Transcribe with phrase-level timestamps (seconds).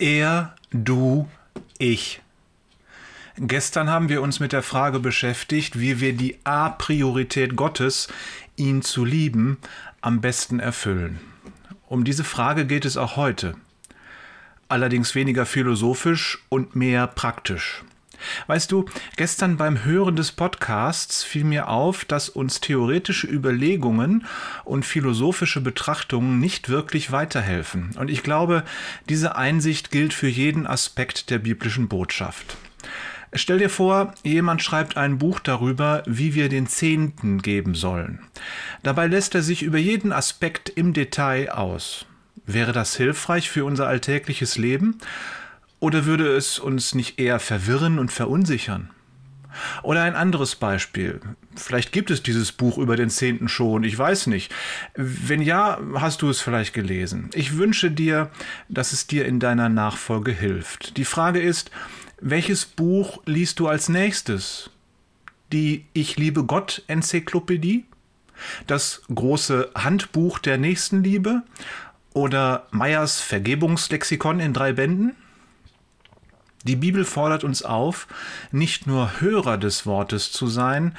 [0.00, 1.28] Er, du,
[1.76, 2.22] ich.
[3.36, 8.08] Gestern haben wir uns mit der Frage beschäftigt, wie wir die A-Priorität Gottes,
[8.56, 9.58] ihn zu lieben,
[10.00, 11.20] am besten erfüllen.
[11.86, 13.56] Um diese Frage geht es auch heute.
[14.68, 17.84] Allerdings weniger philosophisch und mehr praktisch.
[18.46, 18.84] Weißt du,
[19.16, 24.26] gestern beim Hören des Podcasts fiel mir auf, dass uns theoretische Überlegungen
[24.64, 27.90] und philosophische Betrachtungen nicht wirklich weiterhelfen.
[27.98, 28.64] Und ich glaube,
[29.08, 32.56] diese Einsicht gilt für jeden Aspekt der biblischen Botschaft.
[33.32, 38.20] Stell dir vor, jemand schreibt ein Buch darüber, wie wir den Zehnten geben sollen.
[38.82, 42.06] Dabei lässt er sich über jeden Aspekt im Detail aus.
[42.44, 44.98] Wäre das hilfreich für unser alltägliches Leben?
[45.80, 48.90] Oder würde es uns nicht eher verwirren und verunsichern?
[49.82, 51.20] Oder ein anderes Beispiel.
[51.56, 54.52] Vielleicht gibt es dieses Buch über den Zehnten schon, ich weiß nicht.
[54.94, 57.30] Wenn ja, hast du es vielleicht gelesen.
[57.34, 58.30] Ich wünsche dir,
[58.68, 60.96] dass es dir in deiner Nachfolge hilft.
[60.96, 61.70] Die Frage ist,
[62.20, 64.70] welches Buch liest du als nächstes?
[65.52, 67.86] Die Ich liebe Gott Enzyklopädie?
[68.66, 71.42] Das große Handbuch der Nächstenliebe?
[72.12, 75.16] Oder Meyers Vergebungslexikon in drei Bänden?
[76.64, 78.06] Die Bibel fordert uns auf,
[78.52, 80.96] nicht nur Hörer des Wortes zu sein,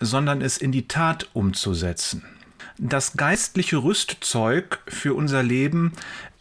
[0.00, 2.24] sondern es in die Tat umzusetzen.
[2.76, 5.92] Das geistliche Rüstzeug für unser Leben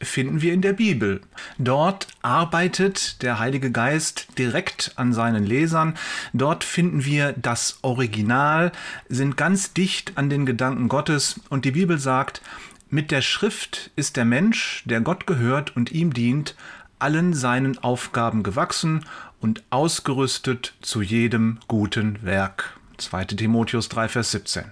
[0.02, 1.22] finden wir in der Bibel.
[1.60, 5.94] Dort arbeitet der Heilige Geist direkt an seinen Lesern.
[6.34, 8.72] Dort finden wir das Original,
[9.10, 12.42] sind ganz dicht an den Gedanken Gottes und die Bibel sagt,
[12.90, 16.56] mit der Schrift ist der Mensch, der Gott gehört und ihm dient,
[17.04, 19.04] allen seinen Aufgaben gewachsen
[19.42, 22.80] und ausgerüstet zu jedem guten Werk.
[22.98, 24.72] 2 Timotheus 3, Vers 17.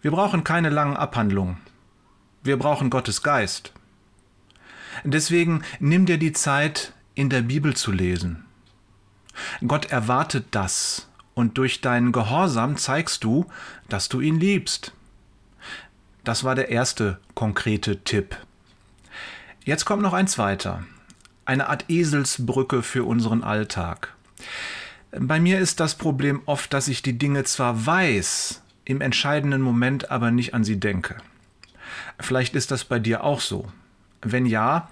[0.00, 1.58] Wir brauchen keine langen Abhandlungen.
[2.42, 3.74] Wir brauchen Gottes Geist.
[5.04, 8.46] Deswegen nimm dir die Zeit, in der Bibel zu lesen.
[9.66, 13.44] Gott erwartet das und durch deinen Gehorsam zeigst du,
[13.90, 14.94] dass du ihn liebst.
[16.24, 18.34] Das war der erste konkrete Tipp.
[19.66, 20.84] Jetzt kommt noch ein zweiter
[21.48, 24.14] eine Art Eselsbrücke für unseren Alltag.
[25.10, 30.10] Bei mir ist das Problem oft, dass ich die Dinge zwar weiß, im entscheidenden Moment
[30.10, 31.16] aber nicht an sie denke.
[32.20, 33.68] Vielleicht ist das bei dir auch so.
[34.20, 34.88] Wenn ja,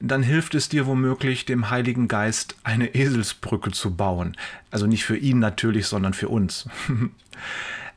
[0.00, 4.36] dann hilft es dir womöglich, dem Heiligen Geist eine Eselsbrücke zu bauen.
[4.70, 6.68] Also nicht für ihn natürlich, sondern für uns.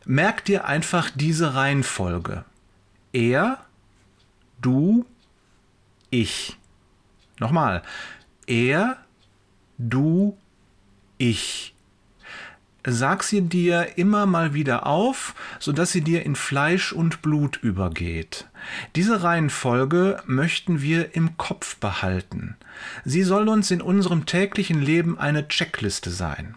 [0.05, 2.43] Merk dir einfach diese Reihenfolge.
[3.13, 3.63] Er,
[4.61, 5.05] du,
[6.09, 6.57] ich.
[7.41, 7.81] Nochmal.
[8.45, 8.97] Er,
[9.79, 10.37] du,
[11.17, 11.73] ich.
[12.85, 18.47] Sag sie dir immer mal wieder auf, sodass sie dir in Fleisch und Blut übergeht.
[18.95, 22.57] Diese Reihenfolge möchten wir im Kopf behalten.
[23.05, 26.55] Sie soll uns in unserem täglichen Leben eine Checkliste sein.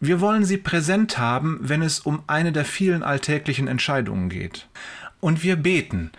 [0.00, 4.66] Wir wollen sie präsent haben, wenn es um eine der vielen alltäglichen Entscheidungen geht.
[5.20, 6.10] Und wir beten,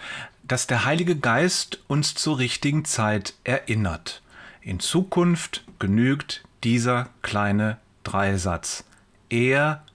[0.51, 4.21] dass der Heilige Geist uns zur richtigen Zeit erinnert.
[4.59, 8.83] In Zukunft genügt dieser kleine Dreisatz.
[9.29, 9.85] Er,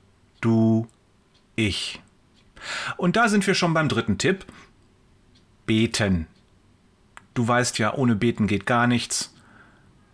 [0.41, 0.89] du,
[1.57, 2.01] ich.
[2.97, 4.47] Und da sind wir schon beim dritten Tipp.
[5.67, 6.27] Beten.
[7.35, 9.35] Du weißt ja, ohne Beten geht gar nichts,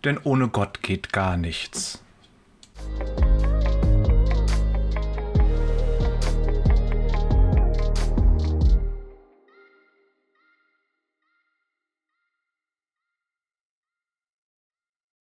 [0.02, 2.02] denn ohne Gott geht gar nichts.